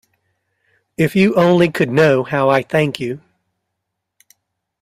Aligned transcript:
If 0.97 1.15
you 1.15 1.35
only 1.35 1.69
could 1.69 1.91
know 1.91 2.23
how 2.23 2.49
I 2.49 2.63
thank 2.63 2.99
you. 2.99 3.21